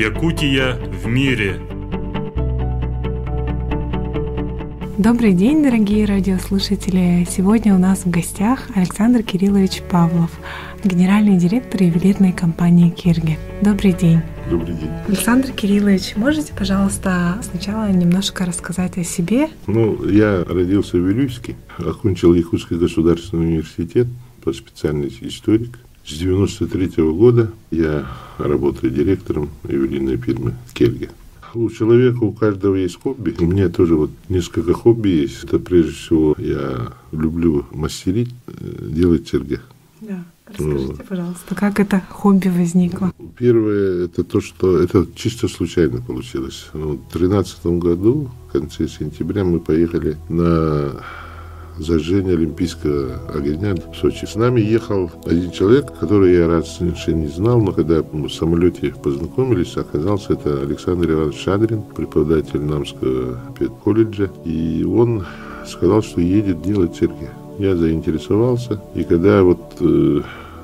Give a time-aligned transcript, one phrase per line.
[0.00, 1.60] Якутия в мире.
[4.96, 7.26] Добрый день, дорогие радиослушатели!
[7.28, 10.30] Сегодня у нас в гостях Александр Кириллович Павлов,
[10.82, 13.38] генеральный директор ювелирной компании «Кирги».
[13.60, 14.22] Добрый день!
[14.48, 14.88] Добрый день.
[15.06, 19.50] Александр Кириллович, можете, пожалуйста, сначала немножко рассказать о себе?
[19.66, 24.06] Ну, я родился в Вилюйске, окончил Якутский государственный университет
[24.42, 25.78] по специальности историк.
[26.04, 28.06] С 93 -го года я
[28.38, 31.10] работаю директором ювелирной фирмы «Кельге».
[31.52, 33.34] У человека, у каждого есть хобби.
[33.40, 35.44] У меня тоже вот несколько хобби есть.
[35.44, 39.58] Это прежде всего я люблю мастерить, э, делать серьги.
[40.00, 40.24] Да.
[40.46, 43.12] Расскажите, пожалуйста, как это хобби возникло?
[43.38, 46.68] Первое, это то, что это чисто случайно получилось.
[46.72, 51.02] В 2013 году, в конце сентября, мы поехали на
[51.80, 54.26] зажжение Олимпийского огня в Сочи.
[54.26, 58.94] С нами ехал один человек, который я раньше не знал, но когда мы в самолете
[59.02, 64.30] познакомились, оказался это Александр Иванович Шадрин, преподаватель Намского педколледжа.
[64.44, 65.24] И он
[65.66, 67.30] сказал, что едет делать церкви.
[67.58, 70.20] Я заинтересовался, и когда вот э,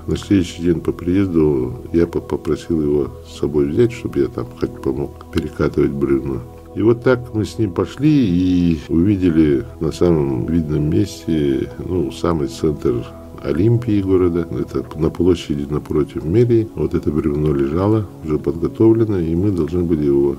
[0.06, 4.82] на следующий день по приезду я попросил его с собой взять, чтобы я там хоть
[4.82, 6.40] помог перекатывать бревно.
[6.76, 12.48] И вот так мы с ним пошли и увидели на самом видном месте, ну, самый
[12.48, 13.02] центр
[13.42, 14.46] Олимпии города.
[14.50, 16.68] Это на площади напротив мэрии.
[16.74, 20.36] Вот это бревно лежало, уже подготовлено, и мы должны были его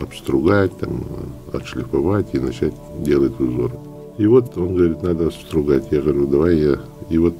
[0.00, 1.02] обстругать, там,
[1.52, 3.74] отшлифовать и начать делать узоры.
[4.16, 5.88] И вот он говорит, надо обстругать.
[5.90, 6.78] Я говорю, давай я.
[7.08, 7.34] И вот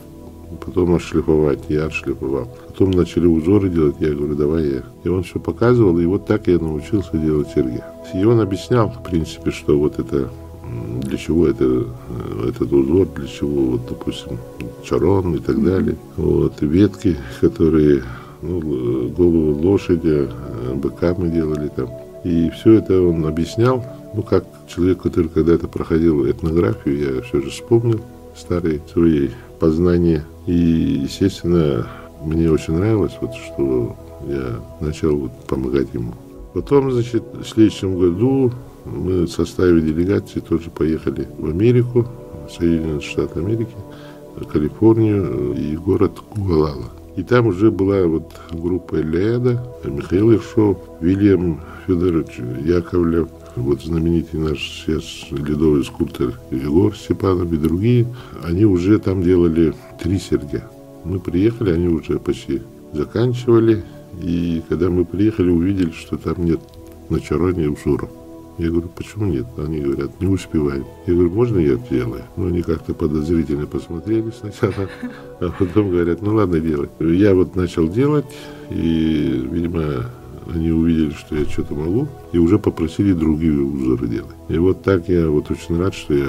[0.65, 2.49] потом отшлифовать, я отшлифовал.
[2.69, 4.83] Потом начали узоры делать, я говорю, давай я.
[5.05, 7.83] И он все показывал, и вот так я научился делать серьги.
[8.15, 10.31] И он объяснял, в принципе, что вот это
[11.03, 14.39] для чего это, э, этот узор, для чего, вот, допустим,
[14.85, 15.97] чарон и так далее.
[16.17, 18.03] Вот, ветки, которые,
[18.43, 21.89] ну, голову лошади, э, быка мы делали там.
[22.25, 23.85] И все это он объяснял,
[24.15, 28.01] ну, как человек, который когда-то проходил этнографию, я все же вспомнил
[28.41, 29.29] старые свои
[29.59, 30.25] познания.
[30.47, 30.53] И,
[31.05, 31.87] естественно,
[32.25, 33.97] мне очень нравилось, вот, что
[34.27, 36.15] я начал вот, помогать ему.
[36.55, 38.53] Потом, значит, в следующем году
[38.85, 42.07] мы в составе делегации тоже поехали в Америку,
[42.49, 43.75] в Соединенные Штаты Америки,
[44.51, 46.91] Калифорнию и город Кугалала.
[47.17, 54.59] И там уже была вот группа Леда, Михаил Иршов, Вильям Федорович Яковлев, вот знаменитый наш
[54.59, 58.07] сейчас ледовый скульптор Егор Степанов и другие,
[58.43, 60.63] они уже там делали три серьги.
[61.05, 62.63] Мы приехали, они уже почти
[62.93, 63.85] заканчивали,
[64.23, 66.61] и когда мы приехали, увидели, что там нет
[67.09, 68.11] на чароне узоров.
[68.59, 69.47] Я говорю, почему нет?
[69.57, 70.85] Они говорят, не успеваем.
[71.07, 72.25] Я говорю, можно я делаю?
[72.37, 74.89] Ну, они как-то подозрительно посмотрели сначала,
[75.41, 76.91] а потом говорят, ну ладно, делай.
[77.01, 78.27] Я вот начал делать,
[78.69, 80.05] и, видимо,
[80.51, 84.37] они увидели, что я что-то могу, и уже попросили другие узоры делать.
[84.49, 86.29] И вот так я вот очень рад, что я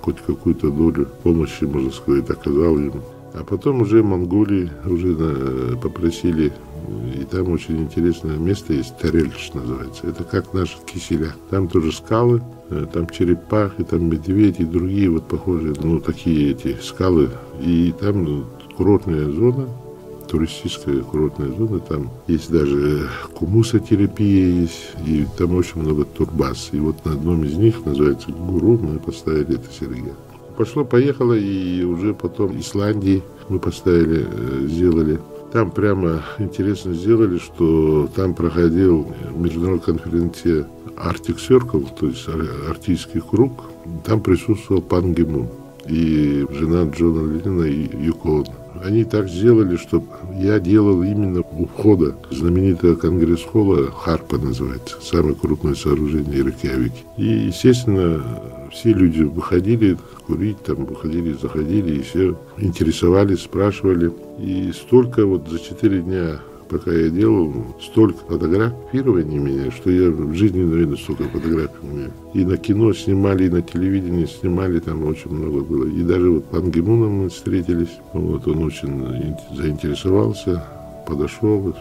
[0.00, 2.92] хоть какую-то долю помощи, можно сказать, оказал им.
[3.32, 6.52] А потом уже Монголии уже э, попросили,
[7.14, 10.08] и там очень интересное место есть, Тарельш называется.
[10.08, 11.32] Это как наш Киселя.
[11.48, 16.76] Там тоже скалы, э, там черепахи, там медведь и другие вот похожие, ну, такие эти
[16.82, 17.30] скалы.
[17.60, 19.68] И там курортная зона,
[20.30, 26.70] туристическая курортная зона, там есть даже кумусотерапия есть, и там очень много турбаз.
[26.72, 30.14] И вот на одном из них, называется Гуру, мы поставили это Сергея.
[30.56, 35.18] Пошло-поехало, и уже потом Исландии мы поставили, э, сделали.
[35.52, 42.28] Там прямо интересно сделали, что там проходил международная конференция Arctic Circle, то есть
[42.68, 43.64] Арктический круг.
[44.04, 45.48] Там присутствовал Пан Гимун
[45.88, 48.44] и жена Джона Леннона и Юко
[48.84, 50.02] они так сделали, что
[50.38, 57.04] я делал именно у входа знаменитого конгресс-холла, Харпа называется, самое крупное сооружение Рейкьявики.
[57.16, 58.22] И, естественно,
[58.72, 64.12] все люди выходили курить, там выходили, заходили, и все интересовались, спрашивали.
[64.38, 70.34] И столько вот за четыре дня пока я делал, столько фотографирования меня, что я в
[70.34, 72.10] жизни, наверное, столько фотографий у меня.
[72.32, 75.86] И на кино снимали, и на телевидении снимали, там очень много было.
[75.86, 80.64] И даже вот Пан Гимуном мы встретились, вот он очень заинтересовался,
[81.06, 81.74] подошел,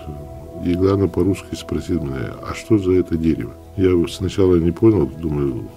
[0.66, 3.54] и главное по-русски спросил меня, а что за это дерево?
[3.78, 5.70] Я сначала не понял, думаю,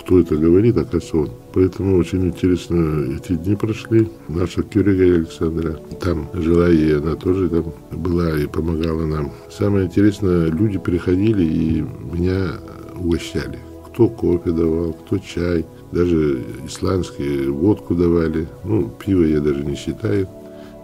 [0.00, 1.30] кто это говорит, оказывается он.
[1.52, 4.08] Поэтому очень интересно эти дни прошли.
[4.28, 9.30] Наша Кюрига Александра там жила, и она тоже там была и помогала нам.
[9.50, 12.52] Самое интересное, люди приходили и меня
[12.96, 13.58] угощали.
[13.88, 18.46] Кто кофе давал, кто чай, даже исландские водку давали.
[18.64, 20.28] Ну, пиво я даже не считаю.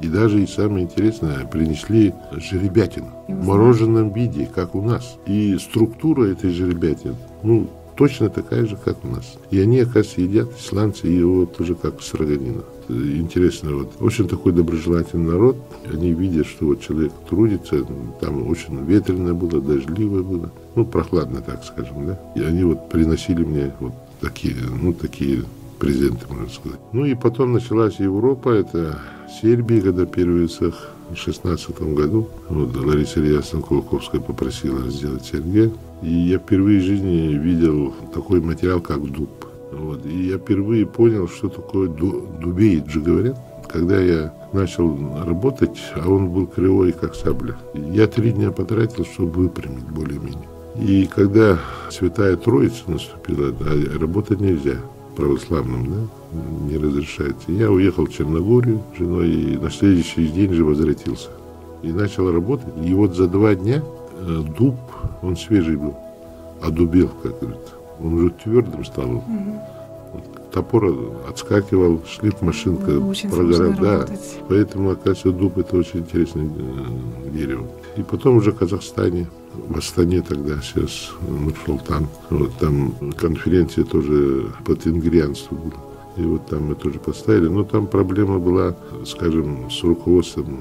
[0.03, 5.17] И даже, и самое интересное, принесли жеребятину в мороженом виде, как у нас.
[5.27, 7.67] И структура этой жеребятины, ну,
[7.97, 9.37] точно такая же, как у нас.
[9.51, 12.63] И они, оказывается, едят, исландцы, его тоже как сраганина.
[12.89, 15.57] Интересно, вот очень такой доброжелательный народ.
[15.93, 17.85] Они видят, что вот человек трудится,
[18.21, 22.21] там очень ветрено было, дождливо было, ну, прохладно, так скажем, да.
[22.37, 25.43] И они вот приносили мне вот такие, ну, такие
[25.79, 26.81] презенты, можно сказать.
[26.93, 28.99] Ну и потом началась Европа, это
[29.41, 32.29] Сербия, когда первый цех в 16 году.
[32.49, 35.71] Вот Лариса Ильясовна Кулаковская попросила сделать Сергея.
[36.03, 37.66] И я впервые в жизни видел
[38.13, 39.47] такой материал, как дуб.
[39.73, 40.05] Вот.
[40.07, 43.39] И я впервые понял, что такое дубеет же говорят.
[43.69, 47.57] Когда я начал работать, а он был кривой, как сабля.
[47.75, 50.49] Я три дня потратил, чтобы выпрямить более-менее.
[50.77, 51.59] И когда
[51.91, 54.77] Святая Троица наступила, а работать нельзя
[55.17, 56.39] православным, да,
[56.69, 57.51] не разрешается.
[57.51, 61.31] Я уехал в Черногорию с женой и на следующий день же возвратился.
[61.83, 62.67] И начал работать.
[62.85, 63.83] И вот за два дня
[64.19, 64.77] э, дуб,
[65.23, 65.95] он свежий был,
[66.63, 67.73] одубел, как говорится.
[68.01, 69.09] Он уже твердым стал.
[69.17, 69.61] Угу.
[70.53, 73.75] Топор отскакивал, шлип машинка ну, прогорал.
[73.79, 74.07] Да,
[74.49, 77.67] поэтому, оказывается, дуб это очень интересное э, дерево.
[77.97, 84.75] И потом уже в Казахстане, в Астане тогда, сейчас Нур-Султан, вот там конференция тоже по
[84.75, 85.83] тенгрианству была.
[86.17, 87.49] И вот там мы тоже поставили.
[87.49, 90.61] Но там проблема была, скажем, с руководством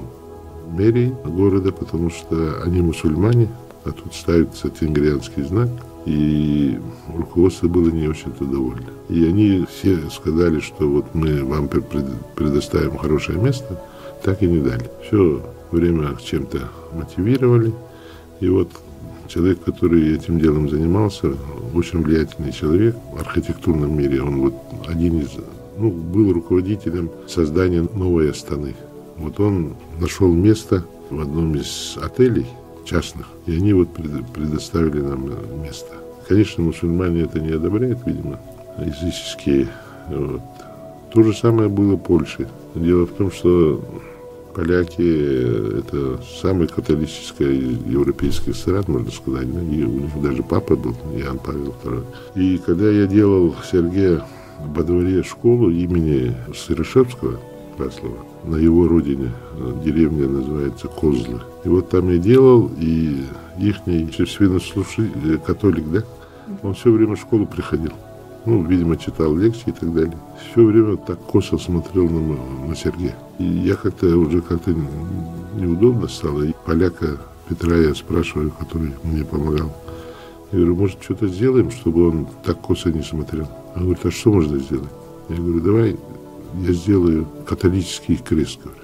[0.68, 3.48] мэрии города, потому что они мусульмане,
[3.84, 5.70] а тут ставится тенгрианский знак–
[6.06, 6.78] и
[7.14, 8.90] руководство было не очень-то довольно.
[9.08, 13.80] И они все сказали, что вот мы вам предоставим хорошее место,
[14.22, 14.88] так и не дали.
[15.06, 15.42] Все
[15.72, 16.60] время чем-то
[16.92, 17.72] мотивировали.
[18.40, 18.70] И вот
[19.28, 21.32] человек, который этим делом занимался,
[21.74, 24.54] очень влиятельный человек в архитектурном мире, он вот
[24.86, 25.30] один из,
[25.76, 28.74] ну, был руководителем создания новой Астаны.
[29.16, 32.46] Вот он нашел место в одном из отелей,
[32.86, 33.26] частных.
[33.46, 35.30] И они вот предоставили нам
[35.62, 35.92] место.
[36.28, 38.38] Конечно, мусульмане это не одобряют, видимо,
[38.78, 39.68] языческие.
[40.08, 40.40] Вот.
[41.12, 42.48] То же самое было в Польше.
[42.74, 43.84] Дело в том, что
[44.54, 49.52] поляки– это самая католическая европейская страна, можно сказать.
[49.52, 49.60] Да?
[49.60, 52.04] И у них даже папа был, Иоанн Павел II.
[52.34, 54.24] И когда я делал Сергея
[54.58, 57.38] во дворе школу имени Сырошевского,
[57.78, 59.30] Васлова, на его родине,
[59.84, 61.40] деревня называется Козлы.
[61.64, 63.24] И вот там я делал, и
[63.58, 66.02] ихний священнослужитель, католик, да,
[66.62, 67.92] он все время в школу приходил.
[68.44, 70.16] Ну, видимо, читал лекции и так далее.
[70.50, 73.16] Все время так косо смотрел на, на Сергея.
[73.38, 74.72] И я как-то уже как-то
[75.56, 76.42] неудобно стало.
[76.42, 77.18] И поляка
[77.48, 79.72] Петра я спрашиваю, который мне помогал.
[80.52, 83.48] Я говорю, может, что-то сделаем, чтобы он так косо не смотрел?
[83.74, 84.88] Он говорит, а что можно сделать?
[85.28, 85.96] Я говорю, давай
[86.62, 88.80] я сделаю католический крест, говорю.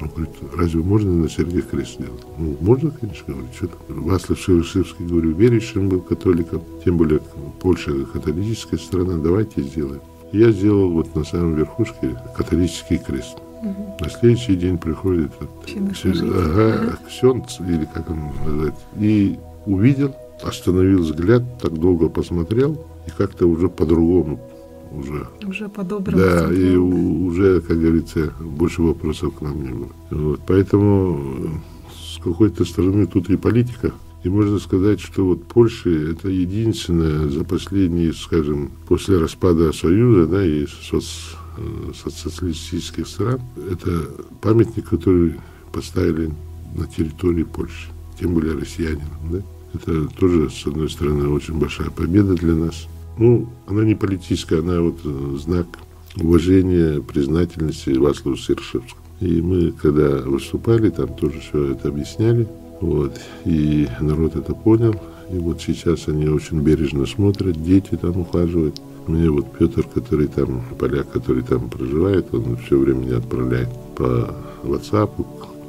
[0.00, 2.22] Он говорит, разве можно на Сергея крест сделать?
[2.36, 4.02] Ну, можно, конечно, говорю, что там.
[4.02, 7.20] Васлав Шевышевский, говорю, верующим был католиком, тем более
[7.60, 10.00] Польша католическая страна, давайте сделаем.
[10.32, 13.36] Я сделал вот на самом верхушке католический крест.
[13.62, 13.96] Угу.
[14.00, 21.74] На следующий день приходит ага, ксенц, или как он называется, и увидел, остановил взгляд, так
[21.74, 24.40] долго посмотрел, и как-то уже по-другому
[24.98, 25.28] уже.
[25.46, 26.18] Уже по-доброму.
[26.18, 29.88] Да, и уже, как говорится, больше вопросов к нам не было.
[30.10, 31.48] Вот, поэтому э,
[31.92, 33.92] с какой-то стороны тут и политика.
[34.24, 40.44] И можно сказать, что вот Польша это единственная за последние, скажем, после распада Союза, да,
[40.44, 44.08] и соц, э, социалистических стран, это
[44.40, 45.34] памятник, который
[45.72, 46.30] поставили
[46.76, 47.88] на территории Польши,
[48.20, 49.42] тем более россиянинам, да.
[49.74, 52.86] Это тоже, с одной стороны, очень большая победа для нас.
[53.18, 55.66] Ну, она не политическая, она вот э, знак
[56.16, 59.02] уважения, признательности Васлову Сершевскому.
[59.20, 62.48] И мы, когда выступали, там тоже все это объясняли.
[62.80, 64.94] Вот, и народ это понял.
[65.32, 68.80] И вот сейчас они очень бережно смотрят, дети там ухаживают.
[69.06, 74.34] Мне вот Петр, который там, поляк, который там проживает, он все время меня отправляет по
[74.64, 75.10] WhatsApp,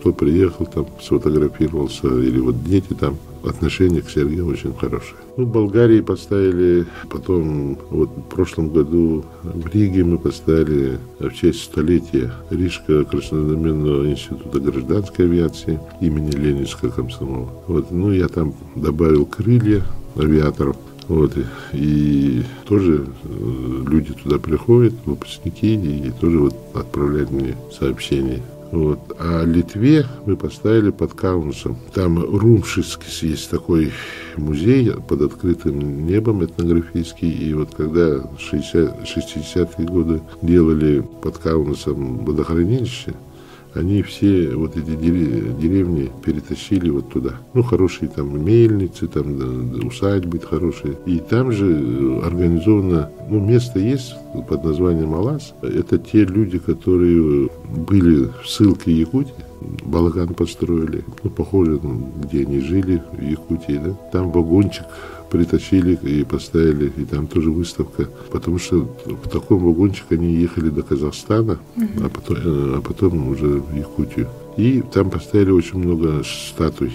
[0.04, 5.16] кто приехал там, сфотографировался, или вот дети там отношение к Сергею очень хорошее.
[5.38, 11.64] Ну, в Болгарии поставили, потом вот в прошлом году в Риге мы поставили в честь
[11.64, 17.50] столетия Рижского краснознаменного института гражданской авиации имени Ленинского комсомола.
[17.68, 19.84] Вот, ну, я там добавил крылья
[20.18, 20.76] авиаторов.
[21.08, 21.34] Вот,
[21.74, 28.42] и тоже э, люди туда приходят, выпускники, и тоже вот отправляют мне сообщения
[28.74, 29.16] вот.
[29.20, 31.78] А Литве мы поставили под Каунасом.
[31.94, 33.92] Там Румшиский есть такой
[34.36, 37.30] музей под открытым небом этнографический.
[37.30, 43.14] И вот когда 60, 60-е годы делали под Каунасом водохранилище,
[43.76, 47.34] они все вот эти деревни перетащили вот туда.
[47.54, 50.98] Ну, хорошие там мельницы, там усадьбы хорошие.
[51.06, 54.16] И там же организовано, ну, место есть
[54.48, 55.54] под названием Алас.
[55.62, 57.50] Это те люди, которые
[57.88, 59.34] были в ссылке Якутии,
[59.86, 61.80] балаган построили, ну, похоже,
[62.24, 63.94] где они жили, в Якутии, да.
[64.12, 64.84] Там вагончик
[65.34, 68.88] притащили и поставили, и там тоже выставка, потому что
[69.24, 74.28] в таком вагончике они ехали до Казахстана, а, потом, э, а потом уже в Якутию.
[74.58, 76.92] И там поставили очень много статуй,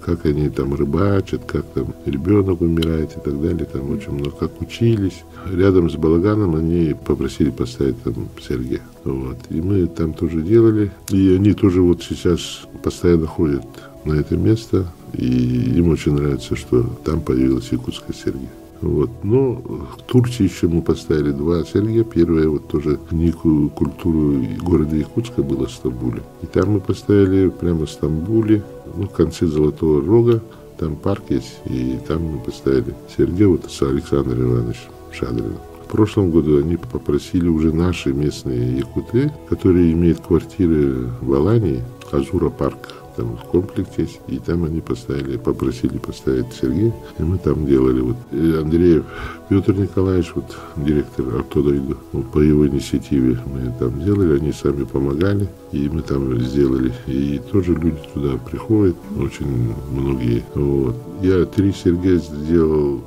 [0.00, 4.62] как они там рыбачат, как там ребенок умирает и так далее, там очень много, как
[4.62, 5.24] учились.
[5.52, 8.82] Рядом с балаганом они попросили поставить там Сергея.
[9.02, 9.38] Вот.
[9.50, 10.92] И мы там тоже делали.
[11.10, 13.64] И они тоже вот сейчас постоянно ходят
[14.04, 18.50] на это место, и им очень нравится, что там появилась якутская Сергия.
[18.80, 19.10] Вот.
[19.22, 22.04] Но в Турции еще мы поставили два Сергия.
[22.04, 26.22] Первое вот тоже некую культуру города Якутска было в Стамбуле.
[26.42, 28.62] И там мы поставили прямо в Стамбуле,
[28.94, 30.42] ну, в конце Золотого Рога,
[30.78, 35.56] там парк есть, и там мы поставили Сергея, вот с Александром Ивановичем Шадриным.
[35.86, 42.50] В прошлом году они попросили уже наши местные якуты, которые имеют квартиры в Алании, Азура
[42.50, 48.00] парк, там комплекс есть, и там они поставили, попросили поставить Сергея, и мы там делали.
[48.00, 49.04] Вот и Андреев
[49.48, 55.48] Петр Николаевич, вот директор Автодойду, вот по его инициативе мы там делали, они сами помогали,
[55.72, 56.92] и мы там сделали.
[57.06, 60.42] И тоже люди туда приходят, очень многие.
[60.54, 60.96] Вот.
[61.22, 63.02] Я три Сергея сделал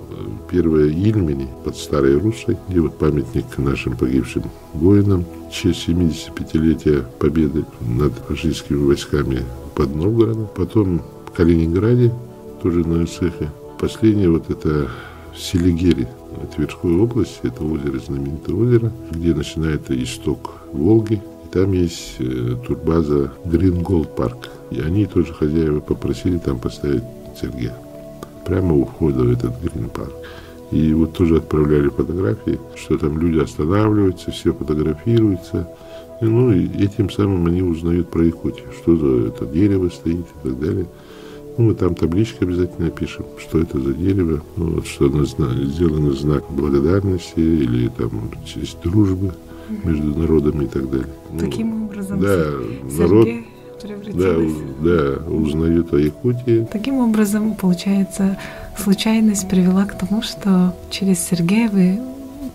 [0.49, 4.43] первое Ильмени под Старой Русой, где вот памятник нашим погибшим
[4.73, 9.43] воинам, в честь 75-летия победы над фашистскими войсками
[9.75, 12.13] под Новгородом, потом в Калининграде,
[12.61, 13.51] тоже на Исехе.
[13.79, 14.89] Последнее вот это
[15.35, 16.07] Селигери,
[16.55, 21.21] Тверской области, это озеро, знаменитое озеро, где начинается исток Волги.
[21.45, 24.49] И там есть э, турбаза Green Gold Park.
[24.71, 27.03] И они тоже хозяева попросили там поставить
[27.39, 27.75] Сергея.
[28.47, 29.51] Прямо у входа в этот
[29.93, 30.13] Park.
[30.71, 35.67] И вот тоже отправляли фотографии, что там люди останавливаются, все фотографируются.
[36.21, 40.59] Ну и этим самым они узнают про Якутию, что за это дерево стоит и так
[40.59, 40.87] далее.
[41.57, 46.11] Ну, мы там таблички обязательно пишем, что это за дерево, ну, вот, что оно сделано
[46.13, 49.33] знак благодарности или там честь дружбы
[49.83, 51.07] между народами и так далее.
[51.33, 52.51] Ну, Таким образом, да,
[52.97, 53.27] народ,
[54.13, 54.35] да,
[54.81, 56.67] да, узнают о Якутии.
[56.71, 58.37] Таким образом, получается,
[58.77, 61.99] случайность привела к тому, что через Сергея вы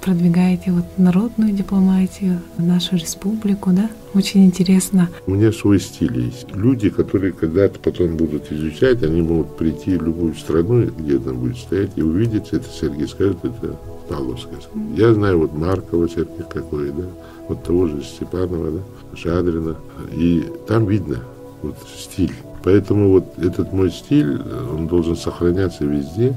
[0.02, 3.88] продвигаете вот народную дипломатию, нашу республику, да?
[4.14, 5.09] Очень интересно.
[5.26, 6.47] У меня свой стиль есть.
[6.55, 11.57] Люди, которые когда-то потом будут изучать, они могут прийти в любую страну, где там будет
[11.57, 13.76] стоять, и увидеть это Сергей, скажет, это
[14.12, 14.59] Павловская.
[14.95, 17.04] Я знаю вот Маркова церковь какой, да,
[17.49, 19.76] вот того же Степанова, да, Шадрина.
[20.12, 21.21] И там видно
[21.62, 22.35] вот стиль.
[22.62, 24.40] Поэтому вот этот мой стиль,
[24.73, 26.35] он должен сохраняться везде,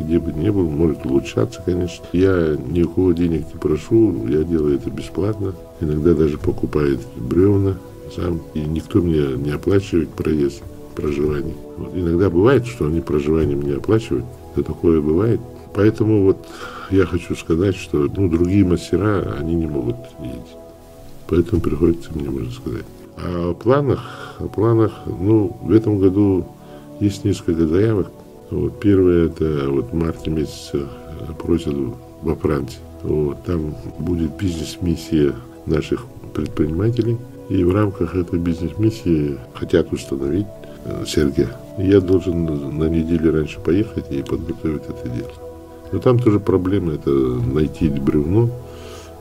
[0.00, 2.04] где бы ни был, может улучшаться, конечно.
[2.12, 5.54] Я ни у кого денег не прошу, я делаю это бесплатно.
[5.80, 7.76] Иногда даже покупаю бревна
[8.16, 10.62] сам, и никто мне не оплачивает проезд,
[10.96, 11.54] проживание.
[11.76, 11.90] Вот.
[11.94, 15.40] Иногда бывает, что они проживание мне оплачивают, это такое бывает.
[15.74, 16.46] Поэтому вот
[16.90, 20.56] я хочу сказать, что ну, другие мастера, они не могут ездить.
[21.28, 22.84] Поэтому приходится мне, можно сказать.
[23.16, 26.46] А о планах, о планах, ну, в этом году
[27.00, 28.08] есть несколько заявок
[28.52, 30.86] вот, первое, это вот в марте месяце
[31.38, 31.74] просят
[32.20, 32.80] во Франции.
[33.02, 37.16] Вот, там будет бизнес-миссия наших предпринимателей.
[37.48, 40.46] И в рамках этой бизнес-миссии хотят установить
[40.84, 41.56] э, Сергея.
[41.78, 45.51] Я должен на неделю раньше поехать и подготовить это дело.
[45.92, 48.48] Но там тоже проблема, это найти бревно.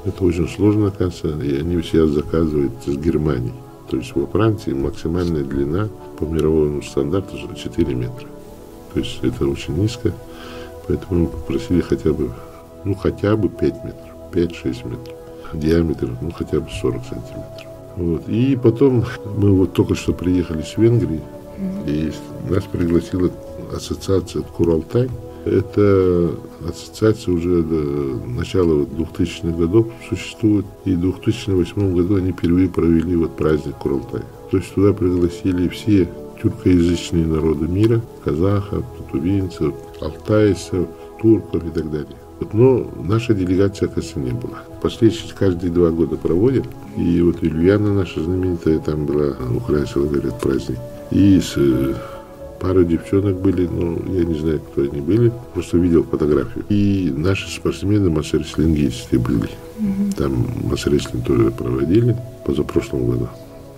[0.05, 3.53] Это очень сложно, оказывается, и они все заказывают с Германии.
[3.89, 8.27] То есть во Франции максимальная длина по мировому стандарту 4 метра.
[8.93, 10.13] То есть это очень низко.
[10.87, 12.31] Поэтому мы попросили хотя бы,
[12.83, 15.15] ну хотя бы 5 метров, 5-6 метров.
[15.53, 17.67] Диаметр, ну хотя бы 40 сантиметров.
[17.97, 18.29] Вот.
[18.29, 19.03] И потом
[19.37, 21.21] мы вот только что приехали с Венгрии,
[21.85, 22.11] и
[22.49, 23.29] нас пригласила
[23.75, 25.09] ассоциация Куралтай.
[25.45, 26.31] Это
[26.67, 30.65] ассоциация уже до начала 2000-х годов существует.
[30.85, 34.21] И в 2008 году они впервые провели вот праздник Куралтай.
[34.51, 36.07] То есть туда пригласили все
[36.41, 40.87] тюркоязычные народы мира, казахов, тутувинцев, алтайцев,
[41.21, 42.17] турков и так далее.
[42.53, 44.63] Но наша делегация, кажется, не была.
[44.81, 46.65] Последствия каждые два года проводят.
[46.97, 50.79] И вот Ильяна наша знаменитая там была, украсила, говорят, праздник.
[51.11, 51.55] И с
[52.61, 56.63] пару девчонок были, но я не знаю, кто они были, просто видел фотографию.
[56.69, 59.49] И наши спортсмены массерслингисты были.
[60.15, 62.15] Там массерслинг тоже проводили
[62.45, 63.29] позапрошлом году.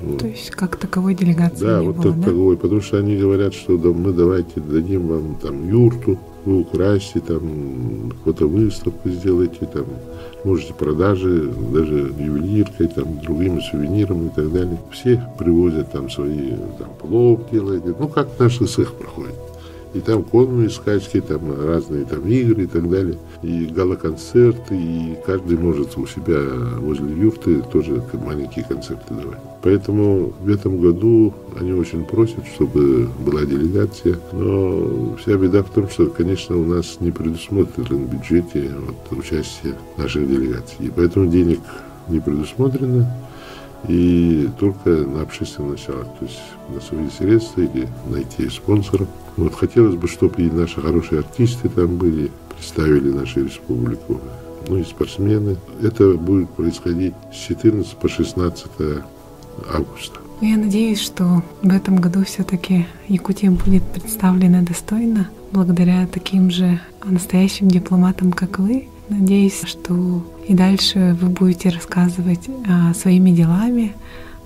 [0.03, 0.19] Вот.
[0.19, 2.25] То есть как таковой делегации да, не вот было, так, да?
[2.25, 7.21] таковой, потому что они говорят, что да, мы давайте дадим вам там юрту, вы украсьте,
[7.21, 9.85] там фотовыставку сделайте, там
[10.43, 14.77] можете продажи, даже ювелиркой, там другими сувенирами и так далее.
[14.91, 19.32] Все привозят там свои, там плов делают, ну как наш СЭХ проходит.
[19.93, 23.17] И там конные скачки, там разные там игры и так далее.
[23.41, 26.39] И гала-концерты, и каждый может у себя
[26.79, 29.39] возле юрты тоже маленькие концерты давать.
[29.61, 34.17] Поэтому в этом году они очень просят, чтобы была делегация.
[34.31, 39.75] Но вся беда в том, что, конечно, у нас не предусмотрено в бюджете вот, участие
[39.97, 40.87] наших делегаций.
[40.87, 41.59] И поэтому денег
[42.09, 43.07] не предусмотрено
[43.87, 49.07] и только на общественном началах, то есть на свои средства или найти спонсоров.
[49.37, 54.21] Вот хотелось бы, чтобы и наши хорошие артисты там были, представили нашу республику,
[54.67, 55.57] ну и спортсмены.
[55.81, 58.69] Это будет происходить с 14 по 16
[59.73, 60.19] августа.
[60.41, 67.69] Я надеюсь, что в этом году все-таки Якутия будет представлена достойно, благодаря таким же настоящим
[67.69, 68.89] дипломатам, как вы.
[69.09, 73.93] Надеюсь, что и дальше вы будете рассказывать а, своими делами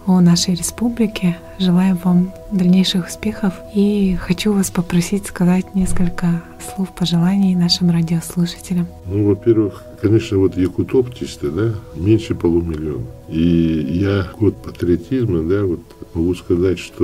[0.07, 1.37] о нашей республике.
[1.59, 8.87] Желаю вам дальнейших успехов и хочу вас попросить сказать несколько слов пожеланий нашим радиослушателям.
[9.05, 13.05] Ну, во-первых, конечно, вот якутоптисты, да, меньше полумиллиона.
[13.27, 15.81] И я год патриотизма, да, вот
[16.13, 17.03] могу сказать, что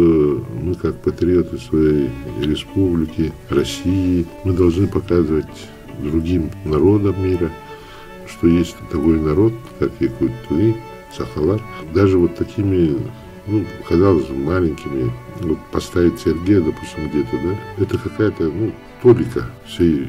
[0.61, 2.09] мы как патриоты своей
[2.41, 5.45] республики, России, мы должны показывать
[5.99, 7.51] другим народам мира,
[8.27, 10.75] что есть такой народ, как якуты,
[11.17, 11.61] Сахалар.
[11.93, 12.97] Даже вот такими,
[13.47, 20.07] ну, казалось бы, маленькими, вот поставить Сергея, допустим, где-то, да, это какая-то, ну, толика всей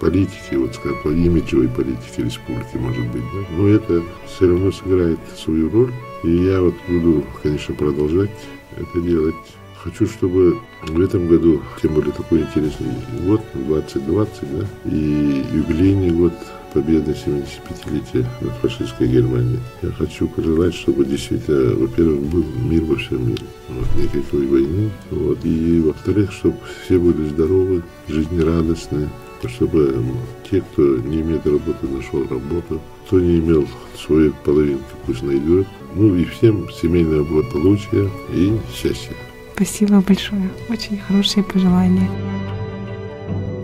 [0.00, 3.56] политики, вот скажем, имиджевой политики республики, может быть, да.
[3.56, 5.92] Но это все равно сыграет свою роль.
[6.24, 8.30] И я вот буду, конечно, продолжать
[8.76, 9.34] это делать.
[9.82, 12.88] Хочу, чтобы в этом году, тем более такой интересный
[13.24, 16.32] год, 2020, да, и юбилейный год
[16.72, 19.60] победы 75-летия над фашистской Германией.
[19.82, 25.44] Я хочу пожелать, чтобы действительно, во-первых, был мир во всем мире, вот, никакой войны, вот,
[25.44, 29.08] и, во-вторых, чтобы все были здоровы, жизнерадостны,
[29.46, 30.04] чтобы
[30.50, 35.66] те, кто не имеет работы, нашел работу, кто не имел свою половинку, пусть найдет.
[35.94, 39.12] Ну и всем семейного благополучия и счастья.
[39.54, 40.50] Спасибо большое.
[40.68, 42.08] Очень хорошие пожелания.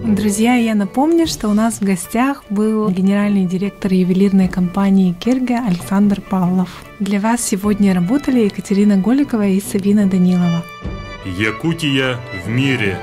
[0.05, 6.21] Друзья, я напомню, что у нас в гостях был генеральный директор ювелирной компании Кирга Александр
[6.21, 6.69] Павлов.
[7.01, 10.63] Для вас сегодня работали Екатерина Голикова и Сабина Данилова.
[11.25, 12.99] Якутия в мире.